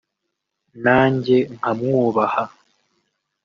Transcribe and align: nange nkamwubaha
nange 0.83 1.37
nkamwubaha 1.55 2.43